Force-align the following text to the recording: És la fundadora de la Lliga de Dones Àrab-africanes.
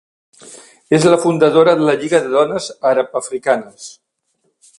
És 0.97 1.03
la 1.13 1.19
fundadora 1.25 1.75
de 1.81 1.85
la 1.89 1.95
Lliga 2.05 2.23
de 2.25 2.33
Dones 2.37 2.71
Àrab-africanes. 2.93 3.89